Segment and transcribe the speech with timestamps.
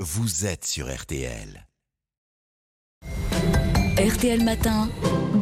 [0.00, 1.66] vous êtes sur RTL.
[3.98, 4.90] RTL Matin,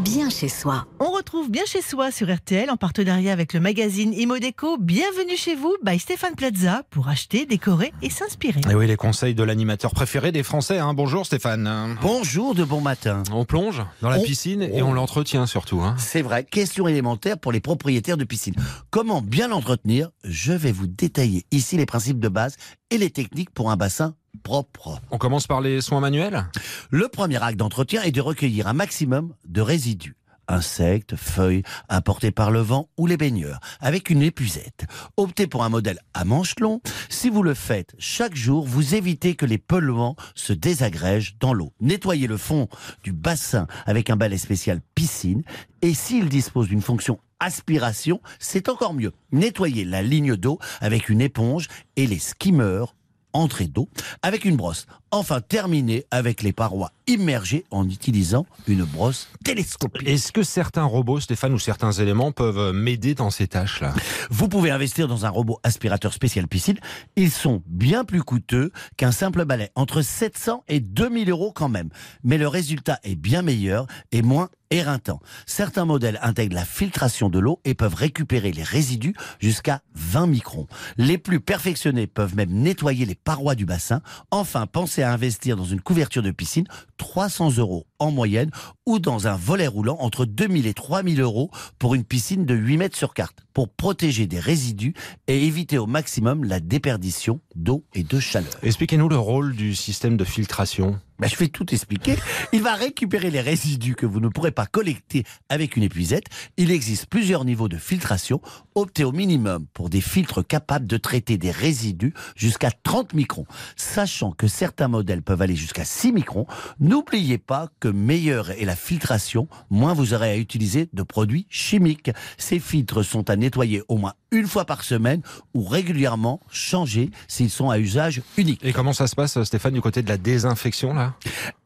[0.05, 0.87] bien chez soi.
[1.01, 4.79] On retrouve bien chez soi sur RTL en partenariat avec le magazine Imodeco.
[4.79, 8.61] Bienvenue chez vous by Stéphane Plaza pour acheter, décorer et s'inspirer.
[8.71, 10.79] Et oui, les conseils de l'animateur préféré des Français.
[10.79, 10.95] hein.
[10.95, 11.97] Bonjour Stéphane.
[12.01, 13.25] Bonjour de bon matin.
[13.33, 15.81] On plonge dans la On- piscine et on l'entretient surtout.
[15.83, 15.97] hein.
[15.99, 18.55] C'est vrai, question élémentaire pour les propriétaires de piscine.
[18.91, 20.11] Comment bien l'entretenir?
[20.23, 22.57] Je vais vous détailler ici les principes de base
[22.93, 24.15] et les techniques pour un bassin
[24.45, 25.01] propre.
[25.11, 26.45] On commence par les soins manuels?
[26.91, 30.15] Le premier acte d'entretien est de recueillir un maximum de résidus.
[30.47, 34.85] Insectes, feuilles, apportés par le vent ou les baigneurs, avec une épuisette.
[35.17, 36.83] Optez pour un modèle à manches long.
[37.09, 41.73] Si vous le faites chaque jour, vous évitez que les polluants se désagrègent dans l'eau.
[41.81, 42.69] Nettoyez le fond
[43.03, 45.43] du bassin avec un balai spécial piscine.
[45.81, 49.13] Et s'il dispose d'une fonction aspiration, c'est encore mieux.
[49.33, 52.93] Nettoyez la ligne d'eau avec une éponge et les skimmers
[53.35, 53.89] entrée d'eau
[54.23, 54.87] avec une brosse.
[55.11, 60.09] Enfin, terminez avec les parois immergées en utilisant une brosse télescopique.
[60.09, 63.95] Est-ce que certains robots, Stéphane, ou certains éléments peuvent m'aider dans ces tâches-là?
[64.31, 66.79] Vous pouvez investir dans un robot aspirateur spécial piscine.
[67.17, 71.91] Ils sont bien plus coûteux qu'un simple balai, entre 700 et 2000 euros quand même.
[72.25, 75.21] Mais le résultat est bien meilleur et moins éreintant.
[75.47, 80.67] Certains modèles intègrent la filtration de l'eau et peuvent récupérer les résidus jusqu'à 20 microns.
[80.97, 84.01] Les plus perfectionnés peuvent même nettoyer les parois du bassin.
[84.31, 88.51] Enfin, pensez à investir dans une couverture de piscine, 300 euros en moyenne,
[88.87, 92.77] ou dans un volet roulant entre 2000 et 3000 euros pour une piscine de 8
[92.77, 94.95] mètres sur carte, pour protéger des résidus
[95.27, 98.53] et éviter au maximum la déperdition d'eau et de chaleur.
[98.63, 101.01] Expliquez-nous le rôle du système de filtration.
[101.21, 102.17] Ben, je vais tout expliquer.
[102.53, 106.27] Il va récupérer les résidus que vous ne pourrez pas collecter avec une épuisette.
[106.57, 108.41] Il existe plusieurs niveaux de filtration.
[108.75, 113.47] Optez au minimum pour des filtres capables de traiter des résidus jusqu'à 30 microns.
[113.77, 116.47] Sachant que certains modèles peuvent aller jusqu'à 6 microns,
[116.81, 122.11] n'oubliez pas que meilleure est la filtration, moins vous aurez à utiliser de produits chimiques.
[122.37, 125.23] Ces filtres sont à nettoyer au moins une fois par semaine
[125.55, 128.65] ou régulièrement changer s'ils sont à usage unique.
[128.65, 131.15] Et comment ça se passe, Stéphane, du côté de la désinfection, là?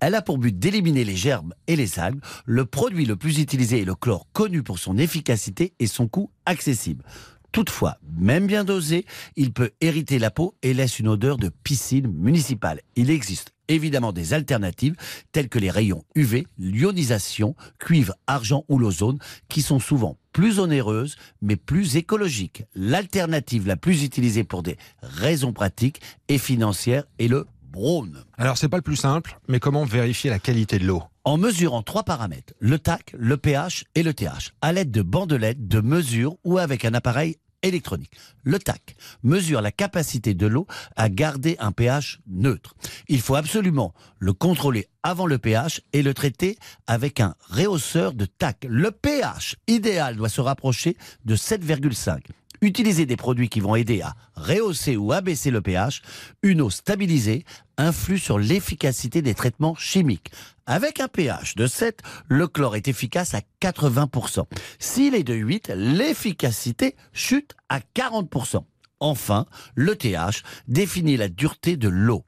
[0.01, 2.21] Elle a pour but d'éliminer les gerbes et les algues.
[2.45, 6.31] Le produit le plus utilisé est le chlore, connu pour son efficacité et son coût
[6.47, 7.05] accessible.
[7.51, 12.13] Toutefois, même bien dosé, il peut hériter la peau et laisse une odeur de piscine
[12.13, 12.83] municipale.
[12.95, 14.97] Il existe évidemment des alternatives
[15.33, 19.19] telles que les rayons UV, l'ionisation, cuivre, argent ou l'ozone,
[19.49, 22.65] qui sont souvent plus onéreuses mais plus écologiques.
[22.75, 28.25] L'alternative la plus utilisée pour des raisons pratiques et financières est le browne.
[28.37, 31.03] Alors, c'est pas le plus simple, mais comment vérifier la qualité de l'eau?
[31.25, 35.69] En mesurant trois paramètres, le TAC, le pH et le TH, à l'aide de bandelettes
[35.69, 38.13] de mesure ou avec un appareil électronique.
[38.43, 42.75] Le TAC mesure la capacité de l'eau à garder un pH neutre.
[43.09, 48.25] Il faut absolument le contrôler avant le pH et le traiter avec un réhausseur de
[48.25, 48.67] TAC.
[48.69, 52.21] Le pH idéal doit se rapprocher de 7,5.
[52.61, 56.03] Utilisez des produits qui vont aider à rehausser ou abaisser le pH.
[56.43, 57.45] Une eau stabilisée
[57.77, 60.33] influe sur l'efficacité des traitements chimiques.
[60.67, 64.45] Avec un pH de 7, le chlore est efficace à 80%.
[64.79, 68.65] S'il est de 8, l'efficacité chute à 40%.
[69.01, 72.25] Enfin, le TH définit la dureté de l'eau.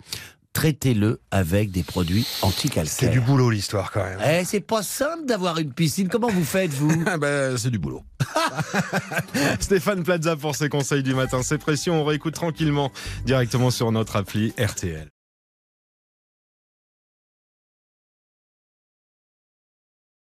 [0.53, 3.22] Traitez-le avec des produits anticalcaires.
[3.22, 4.19] boulot, l'histoire, quand même.
[4.28, 6.09] Eh, c'est pas simple d'avoir une piscine.
[6.09, 8.03] Comment vous faites, vous Ah ben, c'est du boulot.
[9.61, 11.43] Stéphane Plaza pour ses conseils du matin.
[11.43, 12.91] C'est précieux, on réécoute tranquillement
[13.25, 15.09] directement sur notre appli RTL.